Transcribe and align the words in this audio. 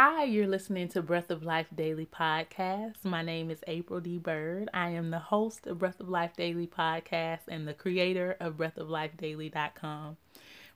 Hi, 0.00 0.22
you're 0.22 0.46
listening 0.46 0.86
to 0.90 1.02
Breath 1.02 1.28
of 1.28 1.42
Life 1.42 1.66
Daily 1.74 2.06
Podcast. 2.06 3.04
My 3.04 3.20
name 3.20 3.50
is 3.50 3.64
April 3.66 3.98
D. 3.98 4.16
Bird. 4.16 4.70
I 4.72 4.90
am 4.90 5.10
the 5.10 5.18
host 5.18 5.66
of 5.66 5.80
Breath 5.80 5.98
of 5.98 6.08
Life 6.08 6.36
Daily 6.36 6.68
Podcast 6.68 7.40
and 7.48 7.66
the 7.66 7.74
creator 7.74 8.36
of 8.38 8.58
breathoflifedaily.com. 8.58 10.16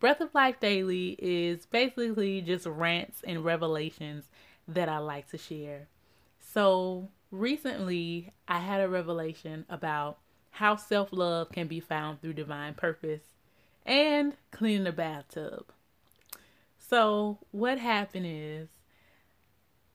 Breath 0.00 0.20
of 0.20 0.34
Life 0.34 0.60
Daily 0.60 1.16
is 1.18 1.64
basically 1.64 2.42
just 2.42 2.66
rants 2.66 3.22
and 3.26 3.42
revelations 3.42 4.26
that 4.68 4.90
I 4.90 4.98
like 4.98 5.30
to 5.30 5.38
share. 5.38 5.88
So, 6.38 7.08
recently 7.30 8.34
I 8.46 8.58
had 8.58 8.82
a 8.82 8.88
revelation 8.90 9.64
about 9.70 10.18
how 10.50 10.76
self 10.76 11.08
love 11.10 11.50
can 11.52 11.68
be 11.68 11.80
found 11.80 12.20
through 12.20 12.34
divine 12.34 12.74
purpose 12.74 13.22
and 13.86 14.34
cleaning 14.50 14.84
the 14.84 14.92
bathtub. 14.92 15.72
So, 16.76 17.38
what 17.50 17.78
happened 17.78 18.26
is 18.28 18.68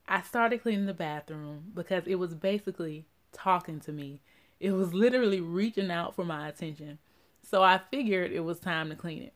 I 0.08 0.22
started 0.22 0.62
cleaning 0.62 0.86
the 0.86 0.94
bathroom 0.94 1.72
because 1.74 2.04
it 2.06 2.16
was 2.16 2.34
basically 2.34 3.06
talking 3.32 3.80
to 3.82 3.92
me. 3.92 4.22
It 4.60 4.72
was 4.72 4.94
literally 4.94 5.42
reaching 5.42 5.90
out 5.90 6.16
for 6.16 6.26
my 6.26 6.48
attention. 6.48 7.00
So 7.42 7.64
I 7.64 7.80
figured 7.90 8.32
it 8.32 8.42
was 8.42 8.60
time 8.60 8.90
to 8.90 8.96
clean 8.96 9.24
it. 9.24 9.34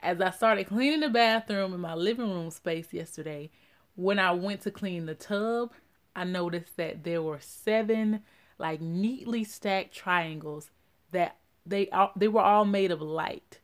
As 0.00 0.20
I 0.20 0.30
started 0.30 0.66
cleaning 0.66 1.00
the 1.00 1.08
bathroom 1.08 1.74
in 1.74 1.80
my 1.80 1.94
living 1.94 2.30
room 2.30 2.50
space 2.50 2.92
yesterday, 2.92 3.50
when 3.94 4.18
I 4.18 4.32
went 4.32 4.62
to 4.62 4.70
clean 4.70 5.06
the 5.06 5.14
tub, 5.14 5.72
I 6.16 6.24
noticed 6.24 6.76
that 6.76 7.04
there 7.04 7.22
were 7.22 7.40
seven 7.40 8.22
like 8.58 8.80
neatly 8.80 9.42
stacked 9.42 9.94
triangles 9.94 10.70
that 11.12 11.36
they 11.66 11.88
all, 11.90 12.12
they 12.14 12.28
were 12.28 12.42
all 12.42 12.64
made 12.64 12.90
of 12.90 13.00
light. 13.00 13.58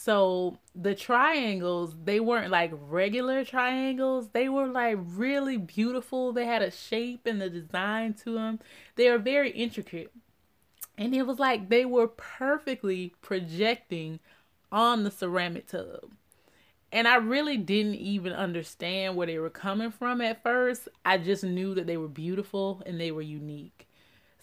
So 0.00 0.58
the 0.76 0.94
triangles, 0.94 1.96
they 2.04 2.20
weren't 2.20 2.52
like 2.52 2.70
regular 2.72 3.44
triangles. 3.44 4.28
They 4.28 4.48
were 4.48 4.68
like 4.68 4.96
really 5.00 5.56
beautiful. 5.56 6.32
They 6.32 6.46
had 6.46 6.62
a 6.62 6.70
shape 6.70 7.26
and 7.26 7.40
the 7.40 7.50
design 7.50 8.14
to 8.22 8.34
them. 8.34 8.60
They 8.94 9.10
were 9.10 9.18
very 9.18 9.50
intricate. 9.50 10.12
And 10.96 11.16
it 11.16 11.22
was 11.24 11.40
like 11.40 11.68
they 11.68 11.84
were 11.84 12.06
perfectly 12.06 13.12
projecting 13.22 14.20
on 14.70 15.02
the 15.02 15.10
ceramic 15.10 15.66
tub. 15.66 16.12
And 16.92 17.08
I 17.08 17.16
really 17.16 17.56
didn't 17.56 17.96
even 17.96 18.32
understand 18.32 19.16
where 19.16 19.26
they 19.26 19.40
were 19.40 19.50
coming 19.50 19.90
from 19.90 20.20
at 20.20 20.44
first. 20.44 20.86
I 21.04 21.18
just 21.18 21.42
knew 21.42 21.74
that 21.74 21.88
they 21.88 21.96
were 21.96 22.06
beautiful 22.06 22.84
and 22.86 23.00
they 23.00 23.10
were 23.10 23.20
unique. 23.20 23.87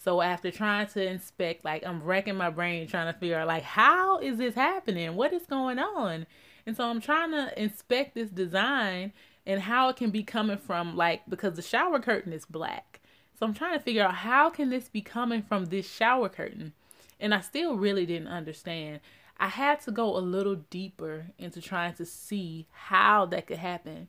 So 0.06 0.22
after 0.22 0.52
trying 0.52 0.86
to 0.90 1.04
inspect, 1.04 1.64
like 1.64 1.84
I'm 1.84 2.00
wrecking 2.00 2.36
my 2.36 2.48
brain 2.48 2.86
trying 2.86 3.12
to 3.12 3.18
figure 3.18 3.40
out 3.40 3.48
like 3.48 3.64
how 3.64 4.20
is 4.20 4.38
this 4.38 4.54
happening? 4.54 5.16
What 5.16 5.32
is 5.32 5.46
going 5.46 5.80
on? 5.80 6.28
And 6.64 6.76
so 6.76 6.84
I'm 6.84 7.00
trying 7.00 7.32
to 7.32 7.60
inspect 7.60 8.14
this 8.14 8.30
design 8.30 9.12
and 9.44 9.62
how 9.62 9.88
it 9.88 9.96
can 9.96 10.10
be 10.10 10.22
coming 10.22 10.58
from 10.58 10.96
like 10.96 11.22
because 11.28 11.56
the 11.56 11.62
shower 11.62 11.98
curtain 11.98 12.32
is 12.32 12.46
black. 12.46 13.00
So 13.36 13.46
I'm 13.46 13.52
trying 13.52 13.76
to 13.76 13.82
figure 13.82 14.04
out 14.04 14.14
how 14.14 14.48
can 14.48 14.70
this 14.70 14.88
be 14.88 15.00
coming 15.00 15.42
from 15.42 15.64
this 15.64 15.90
shower 15.90 16.28
curtain? 16.28 16.72
And 17.18 17.34
I 17.34 17.40
still 17.40 17.74
really 17.74 18.06
didn't 18.06 18.28
understand. 18.28 19.00
I 19.40 19.48
had 19.48 19.80
to 19.82 19.90
go 19.90 20.16
a 20.16 20.20
little 20.20 20.54
deeper 20.54 21.26
into 21.36 21.60
trying 21.60 21.94
to 21.94 22.06
see 22.06 22.68
how 22.70 23.26
that 23.26 23.48
could 23.48 23.58
happen. 23.58 24.08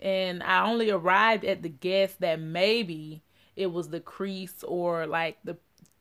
And 0.00 0.40
I 0.44 0.64
only 0.64 0.88
arrived 0.88 1.44
at 1.44 1.62
the 1.62 1.68
guess 1.68 2.14
that 2.20 2.38
maybe 2.38 3.24
it 3.56 3.66
was 3.72 3.88
the 3.88 4.00
crease 4.00 4.62
or 4.62 5.06
like 5.06 5.38
the 5.44 5.56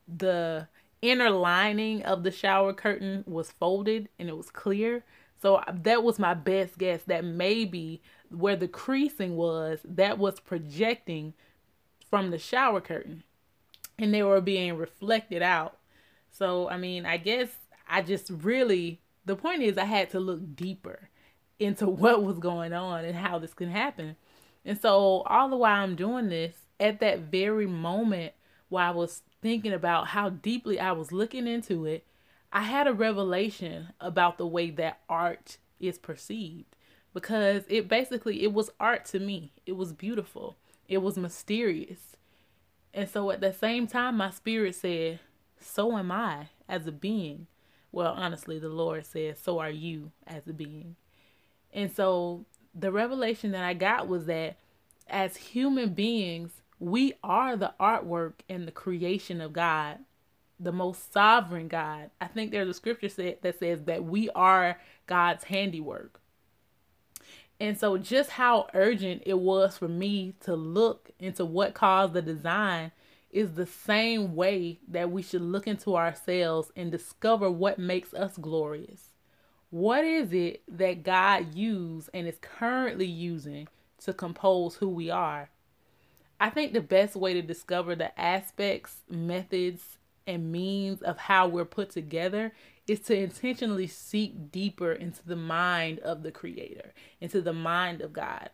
the 0.08 0.68
inner 1.02 1.30
lining 1.30 2.04
of 2.04 2.24
the 2.24 2.32
shower 2.32 2.74
curtain 2.74 3.24
was 3.26 3.52
folded 3.52 4.10
and 4.20 4.30
it 4.30 4.38
was 4.38 4.50
clear. 4.50 5.04
So 5.42 5.56
uh, 5.56 5.74
that 5.84 6.04
was 6.04 6.20
my 6.20 6.34
best 6.34 6.78
guess 6.78 7.02
that 7.08 7.26
maybe 7.26 8.02
where 8.30 8.56
the 8.56 8.68
creasing 8.68 9.36
was, 9.36 9.80
that 9.84 10.20
was 10.20 10.40
projecting 10.40 11.34
from 12.10 12.30
the 12.30 12.38
shower 12.38 12.82
curtain 12.82 13.24
and 13.98 14.14
they 14.14 14.24
were 14.24 14.42
being 14.42 14.78
reflected 14.78 15.42
out. 15.42 15.78
So, 16.32 16.70
I 16.70 16.78
mean, 16.78 17.06
I 17.06 17.18
guess 17.18 17.50
I 17.88 18.02
just 18.02 18.30
really, 18.30 19.02
the 19.26 19.36
point 19.36 19.62
is, 19.62 19.78
I 19.78 19.86
had 19.86 20.10
to 20.12 20.20
look 20.20 20.56
deeper 20.56 21.10
into 21.60 21.88
what 21.88 22.24
was 22.24 22.40
going 22.40 22.74
on 22.74 23.06
and 23.06 23.16
how 23.16 23.40
this 23.40 23.54
can 23.54 23.70
happen. 23.70 24.16
And 24.64 24.80
so, 24.80 25.22
all 25.26 25.50
the 25.50 25.58
while 25.58 25.84
I'm 25.84 25.96
doing 25.96 26.30
this, 26.30 26.56
at 26.82 27.00
that 27.00 27.20
very 27.20 27.68
moment 27.68 28.34
while 28.68 28.92
I 28.92 28.96
was 28.96 29.22
thinking 29.42 29.72
about 29.72 30.08
how 30.08 30.30
deeply 30.30 30.80
I 30.80 30.92
was 30.92 31.12
looking 31.12 31.48
into 31.48 31.86
it, 31.86 32.06
I 32.52 32.64
had 32.64 32.88
a 32.88 32.94
revelation 32.94 33.90
about 34.02 34.38
the 34.38 34.48
way 34.48 34.72
that 34.72 35.00
art 35.08 35.58
is 35.80 35.98
perceived 35.98 36.76
because 37.14 37.64
it 37.70 37.88
basically 37.88 38.44
it 38.44 38.54
was 38.54 38.72
art 38.80 39.06
to 39.06 39.20
me. 39.20 39.54
It 39.66 39.74
was 39.74 39.94
beautiful. 39.94 40.58
It 40.88 40.98
was 40.98 41.18
mysterious. 41.18 42.18
And 42.94 43.08
so 43.10 43.32
at 43.32 43.40
the 43.40 43.54
same 43.54 43.88
time 43.88 44.18
my 44.18 44.32
spirit 44.32 44.76
said, 44.76 45.20
"So 45.60 45.98
am 45.98 46.12
I 46.12 46.50
as 46.68 46.88
a 46.88 46.92
being." 46.92 47.48
Well, 47.92 48.14
honestly, 48.14 48.58
the 48.58 48.70
Lord 48.70 49.06
says, 49.06 49.38
"So 49.40 49.60
are 49.60 49.70
you 49.70 50.12
as 50.26 50.48
a 50.48 50.54
being." 50.54 50.96
And 51.74 51.92
so 51.92 52.46
the 52.74 52.92
revelation 52.92 53.52
that 53.52 53.64
I 53.64 53.74
got 53.74 54.08
was 54.08 54.26
that 54.26 54.58
as 55.08 55.38
human 55.38 55.94
beings, 55.94 56.61
we 56.82 57.14
are 57.24 57.56
the 57.56 57.74
artwork 57.80 58.34
and 58.50 58.68
the 58.68 58.72
creation 58.72 59.40
of 59.40 59.54
God, 59.54 60.00
the 60.60 60.72
most 60.72 61.14
sovereign 61.14 61.68
God. 61.68 62.10
I 62.20 62.26
think 62.26 62.50
there's 62.50 62.70
a 62.70 62.74
scripture 62.74 63.08
that 63.08 63.60
says 63.60 63.84
that 63.84 64.04
we 64.04 64.32
are 64.32 64.80
God's 65.06 65.44
handiwork. 65.44 66.20
And 67.60 67.78
so, 67.78 68.00
just 68.00 68.32
how 68.32 68.68
urgent 68.74 69.22
it 69.28 69.38
was 69.38 69.78
for 69.78 69.88
me 69.88 70.34
to 70.42 70.56
look 70.56 71.12
into 71.20 71.46
what 71.46 71.76
caused 71.76 72.14
the 72.14 72.22
design 72.24 72.92
is 73.30 73.52
the 73.52 73.68
same 73.68 74.36
way 74.36 74.80
that 74.88 75.12
we 75.12 75.22
should 75.22 75.44
look 75.44 75.68
into 75.68 75.96
ourselves 75.96 76.72
and 76.76 76.92
discover 76.92 77.52
what 77.52 77.78
makes 77.78 78.12
us 78.16 78.38
glorious. 78.38 79.12
What 79.70 80.04
is 80.04 80.34
it 80.34 80.64
that 80.68 81.04
God 81.04 81.54
used 81.54 82.10
and 82.12 82.28
is 82.28 82.40
currently 82.42 83.06
using 83.06 83.68
to 84.00 84.14
compose 84.14 84.78
who 84.78 84.90
we 84.90 85.12
are? 85.12 85.52
I 86.42 86.50
think 86.50 86.74
the 86.74 86.82
best 86.82 87.16
way 87.16 87.36
to 87.36 87.44
discover 87.44 87.96
the 87.96 88.20
aspects, 88.20 89.04
methods, 89.08 90.00
and 90.26 90.52
means 90.52 91.04
of 91.04 91.20
how 91.20 91.48
we're 91.48 91.66
put 91.66 91.92
together 91.92 92.52
is 92.88 93.00
to 93.02 93.16
intentionally 93.16 93.86
seek 93.86 94.52
deeper 94.52 94.92
into 94.92 95.24
the 95.24 95.36
mind 95.36 96.00
of 96.00 96.24
the 96.24 96.32
Creator, 96.32 96.94
into 97.20 97.42
the 97.44 97.54
mind 97.54 98.02
of 98.02 98.12
God. 98.12 98.50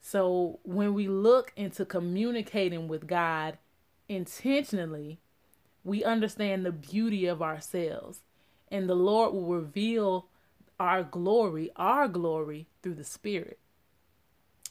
So 0.00 0.58
when 0.62 0.94
we 0.94 1.06
look 1.06 1.52
into 1.54 1.84
communicating 1.84 2.88
with 2.88 3.06
God 3.06 3.58
intentionally, 4.08 5.18
we 5.84 6.02
understand 6.02 6.64
the 6.64 6.72
beauty 6.72 7.26
of 7.26 7.42
ourselves, 7.42 8.20
and 8.70 8.88
the 8.88 8.94
Lord 8.94 9.34
will 9.34 9.44
reveal 9.44 10.28
our 10.80 11.02
glory, 11.02 11.70
our 11.76 12.08
glory 12.08 12.68
through 12.82 12.94
the 12.94 13.04
Spirit. 13.04 13.58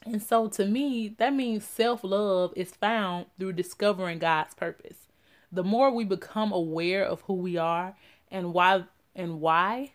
And 0.07 0.23
so 0.23 0.47
to 0.47 0.65
me, 0.65 1.09
that 1.17 1.33
means 1.33 1.65
self 1.65 2.01
love 2.03 2.53
is 2.55 2.71
found 2.71 3.25
through 3.37 3.53
discovering 3.53 4.19
God's 4.19 4.53
purpose. 4.53 5.07
The 5.51 5.63
more 5.63 5.91
we 5.91 6.05
become 6.05 6.51
aware 6.51 7.03
of 7.03 7.21
who 7.21 7.33
we 7.33 7.57
are 7.57 7.95
and 8.31 8.53
why 8.53 8.85
and 9.15 9.41
why, 9.41 9.91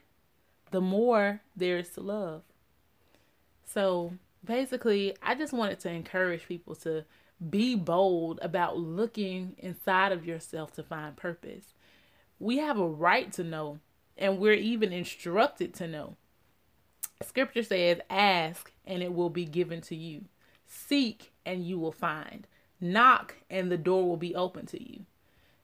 the 0.70 0.80
more 0.82 1.40
there 1.56 1.78
is 1.78 1.88
to 1.90 2.00
love. 2.00 2.42
So 3.64 4.12
basically, 4.44 5.16
I 5.22 5.34
just 5.34 5.52
wanted 5.54 5.80
to 5.80 5.90
encourage 5.90 6.46
people 6.46 6.74
to 6.76 7.04
be 7.48 7.74
bold 7.74 8.38
about 8.42 8.76
looking 8.76 9.54
inside 9.58 10.12
of 10.12 10.26
yourself 10.26 10.72
to 10.74 10.82
find 10.82 11.16
purpose. 11.16 11.72
We 12.38 12.58
have 12.58 12.78
a 12.78 12.86
right 12.86 13.32
to 13.32 13.44
know, 13.44 13.78
and 14.18 14.38
we're 14.38 14.52
even 14.52 14.92
instructed 14.92 15.72
to 15.74 15.88
know. 15.88 16.16
Scripture 17.22 17.62
says, 17.62 18.00
Ask 18.10 18.72
and 18.86 19.02
it 19.02 19.14
will 19.14 19.30
be 19.30 19.44
given 19.44 19.80
to 19.82 19.96
you. 19.96 20.24
Seek 20.66 21.32
and 21.44 21.64
you 21.66 21.78
will 21.78 21.92
find. 21.92 22.46
Knock 22.80 23.36
and 23.50 23.70
the 23.70 23.76
door 23.76 24.08
will 24.08 24.16
be 24.16 24.34
open 24.34 24.66
to 24.66 24.82
you. 24.82 25.04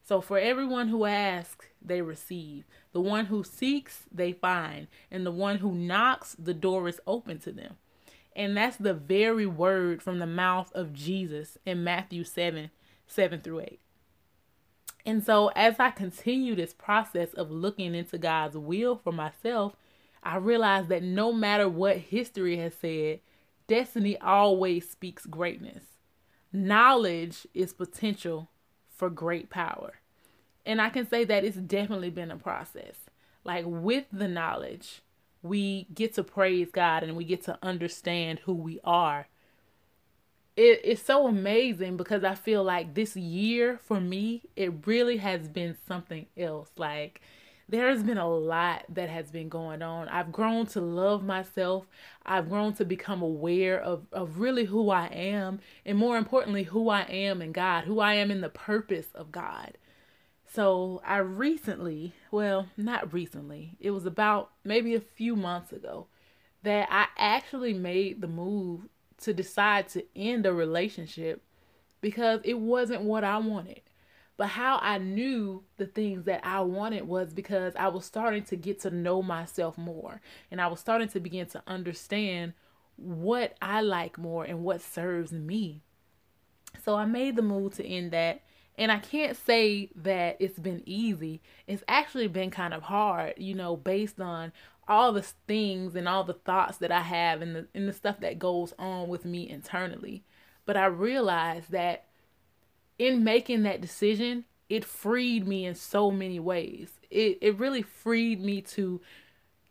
So, 0.04 0.22
for 0.22 0.38
everyone 0.38 0.88
who 0.88 1.04
asks, 1.04 1.66
they 1.82 2.00
receive. 2.00 2.64
The 2.92 3.00
one 3.00 3.26
who 3.26 3.44
seeks, 3.44 4.04
they 4.10 4.32
find. 4.32 4.86
And 5.10 5.26
the 5.26 5.30
one 5.30 5.58
who 5.58 5.72
knocks, 5.72 6.34
the 6.38 6.54
door 6.54 6.88
is 6.88 7.00
open 7.06 7.38
to 7.40 7.52
them. 7.52 7.76
And 8.34 8.56
that's 8.56 8.76
the 8.76 8.94
very 8.94 9.46
word 9.46 10.02
from 10.02 10.18
the 10.18 10.26
mouth 10.26 10.72
of 10.72 10.94
Jesus 10.94 11.58
in 11.66 11.84
Matthew 11.84 12.24
7 12.24 12.70
7 13.06 13.40
through 13.40 13.60
8. 13.60 13.80
And 15.04 15.24
so, 15.24 15.48
as 15.48 15.76
I 15.78 15.90
continue 15.90 16.54
this 16.54 16.72
process 16.72 17.32
of 17.34 17.50
looking 17.50 17.94
into 17.94 18.18
God's 18.18 18.56
will 18.56 18.96
for 18.96 19.12
myself, 19.12 19.74
I 20.22 20.36
realized 20.36 20.88
that 20.88 21.02
no 21.02 21.32
matter 21.32 21.68
what 21.68 21.96
history 21.98 22.56
has 22.58 22.74
said, 22.74 23.20
destiny 23.66 24.18
always 24.20 24.88
speaks 24.88 25.26
greatness. 25.26 25.84
Knowledge 26.52 27.46
is 27.54 27.72
potential 27.72 28.50
for 28.88 29.10
great 29.10 29.50
power. 29.50 29.94
And 30.66 30.80
I 30.80 30.90
can 30.90 31.08
say 31.08 31.24
that 31.24 31.44
it's 31.44 31.56
definitely 31.56 32.10
been 32.10 32.30
a 32.30 32.36
process. 32.36 32.96
Like 33.44 33.64
with 33.66 34.06
the 34.12 34.28
knowledge, 34.28 35.02
we 35.42 35.86
get 35.94 36.14
to 36.14 36.24
praise 36.24 36.70
God 36.70 37.02
and 37.02 37.16
we 37.16 37.24
get 37.24 37.42
to 37.44 37.58
understand 37.62 38.40
who 38.40 38.54
we 38.54 38.80
are. 38.84 39.28
it, 40.56 40.80
it's 40.84 41.02
so 41.02 41.28
amazing 41.28 41.96
because 41.96 42.24
I 42.24 42.34
feel 42.34 42.64
like 42.64 42.94
this 42.94 43.16
year 43.16 43.78
for 43.82 44.00
me, 44.00 44.42
it 44.56 44.86
really 44.86 45.18
has 45.18 45.48
been 45.48 45.76
something 45.86 46.26
else. 46.36 46.70
Like, 46.76 47.20
there's 47.68 48.02
been 48.02 48.18
a 48.18 48.28
lot 48.28 48.84
that 48.88 49.10
has 49.10 49.30
been 49.30 49.48
going 49.48 49.82
on. 49.82 50.08
I've 50.08 50.32
grown 50.32 50.66
to 50.68 50.80
love 50.80 51.22
myself. 51.22 51.86
I've 52.24 52.48
grown 52.48 52.72
to 52.74 52.84
become 52.84 53.20
aware 53.20 53.78
of, 53.78 54.06
of 54.10 54.38
really 54.38 54.64
who 54.64 54.90
I 54.90 55.06
am, 55.06 55.60
and 55.84 55.98
more 55.98 56.16
importantly, 56.16 56.62
who 56.62 56.88
I 56.88 57.02
am 57.02 57.42
in 57.42 57.52
God, 57.52 57.84
who 57.84 58.00
I 58.00 58.14
am 58.14 58.30
in 58.30 58.40
the 58.40 58.48
purpose 58.48 59.08
of 59.14 59.30
God. 59.30 59.76
So 60.50 61.02
I 61.04 61.18
recently, 61.18 62.14
well, 62.30 62.68
not 62.76 63.12
recently, 63.12 63.76
it 63.80 63.90
was 63.90 64.06
about 64.06 64.50
maybe 64.64 64.94
a 64.94 65.00
few 65.00 65.36
months 65.36 65.72
ago 65.72 66.06
that 66.62 66.88
I 66.90 67.06
actually 67.18 67.74
made 67.74 68.22
the 68.22 68.28
move 68.28 68.88
to 69.18 69.34
decide 69.34 69.88
to 69.88 70.04
end 70.16 70.46
a 70.46 70.52
relationship 70.52 71.42
because 72.00 72.40
it 72.44 72.58
wasn't 72.58 73.02
what 73.02 73.24
I 73.24 73.38
wanted. 73.38 73.82
But 74.38 74.46
how 74.46 74.78
I 74.80 74.98
knew 74.98 75.64
the 75.78 75.86
things 75.86 76.24
that 76.24 76.46
I 76.46 76.60
wanted 76.60 77.06
was 77.08 77.34
because 77.34 77.74
I 77.76 77.88
was 77.88 78.04
starting 78.04 78.44
to 78.44 78.56
get 78.56 78.80
to 78.82 78.90
know 78.90 79.20
myself 79.20 79.76
more 79.76 80.22
and 80.50 80.60
I 80.60 80.68
was 80.68 80.78
starting 80.78 81.08
to 81.08 81.20
begin 81.20 81.46
to 81.48 81.62
understand 81.66 82.54
what 82.94 83.56
I 83.60 83.80
like 83.80 84.16
more 84.16 84.44
and 84.44 84.62
what 84.62 84.80
serves 84.80 85.32
me. 85.32 85.82
So 86.84 86.94
I 86.94 87.04
made 87.04 87.34
the 87.34 87.42
move 87.42 87.74
to 87.74 87.84
end 87.84 88.12
that. 88.12 88.42
And 88.76 88.92
I 88.92 88.98
can't 88.98 89.36
say 89.36 89.90
that 89.96 90.36
it's 90.38 90.60
been 90.60 90.84
easy. 90.86 91.42
It's 91.66 91.82
actually 91.88 92.28
been 92.28 92.52
kind 92.52 92.72
of 92.72 92.84
hard, 92.84 93.34
you 93.38 93.56
know, 93.56 93.76
based 93.76 94.20
on 94.20 94.52
all 94.86 95.12
the 95.12 95.22
things 95.48 95.96
and 95.96 96.08
all 96.08 96.22
the 96.22 96.34
thoughts 96.34 96.78
that 96.78 96.92
I 96.92 97.00
have 97.00 97.42
and 97.42 97.56
the 97.56 97.66
and 97.74 97.88
the 97.88 97.92
stuff 97.92 98.20
that 98.20 98.38
goes 98.38 98.72
on 98.78 99.08
with 99.08 99.24
me 99.24 99.50
internally. 99.50 100.22
But 100.64 100.76
I 100.76 100.86
realized 100.86 101.72
that 101.72 102.07
in 102.98 103.24
making 103.24 103.62
that 103.62 103.80
decision, 103.80 104.44
it 104.68 104.84
freed 104.84 105.46
me 105.46 105.64
in 105.64 105.74
so 105.74 106.10
many 106.10 106.40
ways. 106.40 106.90
It 107.10 107.38
it 107.40 107.58
really 107.58 107.82
freed 107.82 108.40
me 108.40 108.60
to 108.62 109.00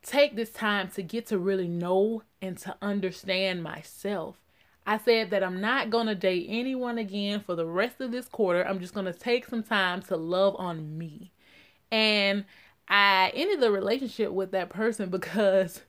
take 0.02 0.36
this 0.36 0.52
time 0.52 0.90
to 0.90 1.04
get 1.04 1.28
to 1.28 1.38
really 1.38 1.68
know 1.68 2.24
and 2.42 2.58
to 2.60 2.76
understand 2.82 3.62
myself. 3.62 4.38
I 4.86 4.98
said 4.98 5.32
that 5.32 5.44
I'm 5.44 5.60
not 5.60 5.90
going 5.90 6.08
to 6.08 6.16
date 6.16 6.48
anyone 6.50 6.98
again 6.98 7.42
for 7.42 7.56
the 7.56 7.66
rest 7.66 8.00
of 8.00 8.12
this 8.12 8.30
quarter. 8.30 8.66
I'm 8.66 8.80
just 8.80 8.94
going 8.94 9.06
to 9.06 9.14
take 9.14 9.46
some 9.46 9.62
time 9.62 10.02
to 10.04 10.16
love 10.16 10.56
on 10.58 10.98
me. 10.98 11.34
And 11.92 12.46
I 12.88 13.34
ended 13.36 13.60
the 13.60 13.70
relationship 13.70 14.32
with 14.32 14.52
that 14.52 14.70
person 14.70 15.10
because 15.12 15.82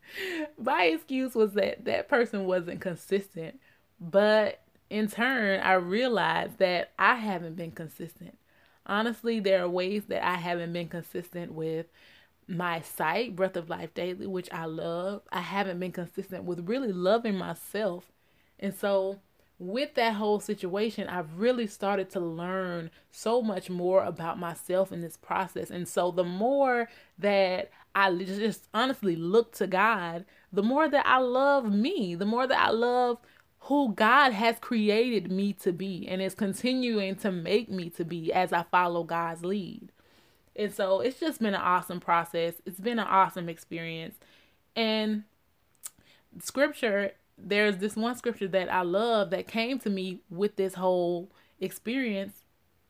my 0.60 0.84
excuse 0.84 1.36
was 1.36 1.52
that 1.52 1.84
that 1.84 2.08
person 2.08 2.46
wasn't 2.46 2.80
consistent. 2.80 3.60
But 4.00 4.62
in 4.90 5.08
turn, 5.08 5.60
I 5.60 5.74
realized 5.74 6.58
that 6.58 6.92
I 6.98 7.16
haven't 7.16 7.56
been 7.56 7.72
consistent. 7.72 8.38
Honestly, 8.86 9.38
there 9.38 9.62
are 9.62 9.68
ways 9.68 10.04
that 10.06 10.26
I 10.26 10.36
haven't 10.36 10.72
been 10.72 10.88
consistent 10.88 11.52
with 11.52 11.86
my 12.46 12.80
site, 12.80 13.36
Breath 13.36 13.56
of 13.56 13.68
Life 13.68 13.92
Daily, 13.92 14.26
which 14.26 14.48
I 14.50 14.64
love. 14.64 15.22
I 15.30 15.40
haven't 15.40 15.78
been 15.78 15.92
consistent 15.92 16.44
with 16.44 16.68
really 16.68 16.92
loving 16.92 17.36
myself. 17.36 18.04
And 18.58 18.74
so, 18.74 19.18
with 19.58 19.94
that 19.94 20.14
whole 20.14 20.40
situation, 20.40 21.08
I've 21.08 21.38
really 21.38 21.66
started 21.66 22.10
to 22.10 22.20
learn 22.20 22.90
so 23.10 23.42
much 23.42 23.68
more 23.68 24.04
about 24.04 24.38
myself 24.38 24.92
in 24.92 25.02
this 25.02 25.16
process. 25.16 25.70
And 25.70 25.86
so, 25.86 26.10
the 26.10 26.24
more 26.24 26.88
that 27.18 27.70
I 27.94 28.14
just 28.14 28.68
honestly 28.72 29.16
look 29.16 29.52
to 29.56 29.66
God, 29.66 30.24
the 30.52 30.62
more 30.62 30.88
that 30.88 31.06
I 31.06 31.18
love 31.18 31.70
me, 31.70 32.14
the 32.14 32.24
more 32.24 32.46
that 32.46 32.58
I 32.58 32.70
love 32.70 33.18
who 33.60 33.92
God 33.94 34.32
has 34.32 34.58
created 34.60 35.30
me 35.30 35.52
to 35.54 35.72
be 35.72 36.06
and 36.08 36.22
is 36.22 36.34
continuing 36.34 37.16
to 37.16 37.30
make 37.32 37.68
me 37.68 37.90
to 37.90 38.04
be 38.04 38.32
as 38.32 38.52
I 38.52 38.62
follow 38.62 39.04
God's 39.04 39.44
lead. 39.44 39.92
And 40.56 40.72
so 40.72 41.00
it's 41.00 41.20
just 41.20 41.40
been 41.40 41.54
an 41.54 41.60
awesome 41.60 42.00
process. 42.00 42.54
It's 42.64 42.80
been 42.80 42.98
an 42.98 43.06
awesome 43.06 43.48
experience. 43.48 44.16
And 44.74 45.24
scripture, 46.40 47.12
there's 47.36 47.78
this 47.78 47.96
one 47.96 48.16
scripture 48.16 48.48
that 48.48 48.72
I 48.72 48.82
love 48.82 49.30
that 49.30 49.46
came 49.46 49.78
to 49.80 49.90
me 49.90 50.20
with 50.30 50.56
this 50.56 50.74
whole 50.74 51.30
experience. 51.60 52.44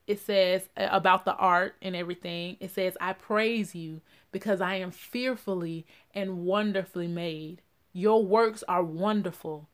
It 0.07 0.21
says 0.21 0.69
about 0.77 1.25
the 1.25 1.35
art 1.35 1.75
and 1.83 1.95
everything. 1.95 2.57
It 2.61 2.71
says, 2.71 2.97
I 3.01 3.13
praise 3.13 3.75
you 3.75 4.01
because 4.33 4.61
I 4.61 4.77
am 4.77 4.91
fearfully 4.91 5.87
and 6.15 6.45
wonderfully 6.45 7.09
made. 7.09 7.61
Your 7.93 8.25
works 8.25 8.65
are 8.69 8.83
wonderful 8.83 9.69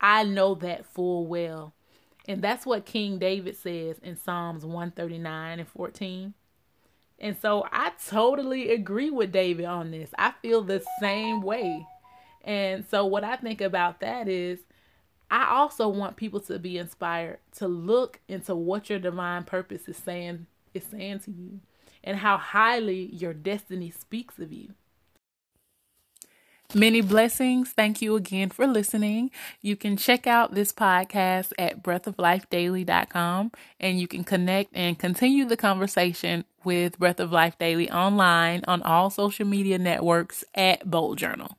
I 0.00 0.24
know 0.24 0.54
that 0.56 0.86
full 0.86 1.26
well. 1.26 1.74
And 2.26 2.42
that's 2.42 2.66
what 2.66 2.84
King 2.84 3.18
David 3.18 3.56
says 3.56 3.96
in 4.02 4.16
Psalms 4.16 4.64
139 4.64 5.58
and 5.58 5.68
14. 5.68 6.34
And 7.18 7.36
so 7.40 7.66
I 7.72 7.92
totally 8.06 8.70
agree 8.70 9.10
with 9.10 9.32
David 9.32 9.64
on 9.64 9.90
this. 9.90 10.10
I 10.18 10.32
feel 10.42 10.62
the 10.62 10.84
same 11.00 11.40
way. 11.40 11.86
And 12.44 12.84
so 12.88 13.04
what 13.06 13.24
I 13.24 13.36
think 13.36 13.60
about 13.60 14.00
that 14.00 14.28
is 14.28 14.60
I 15.30 15.50
also 15.50 15.88
want 15.88 16.16
people 16.16 16.40
to 16.40 16.58
be 16.58 16.78
inspired 16.78 17.38
to 17.56 17.66
look 17.66 18.20
into 18.28 18.54
what 18.54 18.88
your 18.88 18.98
divine 18.98 19.44
purpose 19.44 19.88
is 19.88 19.96
saying 19.96 20.46
is 20.74 20.84
saying 20.84 21.20
to 21.20 21.30
you 21.30 21.60
and 22.04 22.18
how 22.18 22.36
highly 22.36 23.06
your 23.06 23.34
destiny 23.34 23.90
speaks 23.90 24.38
of 24.38 24.52
you. 24.52 24.74
Many 26.74 27.00
blessings. 27.00 27.70
Thank 27.70 28.02
you 28.02 28.14
again 28.14 28.50
for 28.50 28.66
listening. 28.66 29.30
You 29.62 29.74
can 29.74 29.96
check 29.96 30.26
out 30.26 30.54
this 30.54 30.70
podcast 30.70 31.52
at 31.58 31.82
breathoflifedaily.com 31.82 33.52
and 33.80 33.98
you 33.98 34.06
can 34.06 34.22
connect 34.22 34.76
and 34.76 34.98
continue 34.98 35.46
the 35.46 35.56
conversation 35.56 36.44
with 36.64 36.98
Breath 36.98 37.20
of 37.20 37.32
Life 37.32 37.58
Daily 37.58 37.90
online 37.90 38.64
on 38.68 38.82
all 38.82 39.08
social 39.08 39.46
media 39.46 39.78
networks 39.78 40.44
at 40.54 40.90
Bold 40.90 41.16
Journal. 41.16 41.56